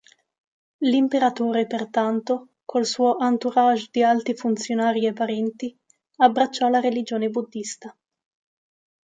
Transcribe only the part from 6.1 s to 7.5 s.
abbracciò la religione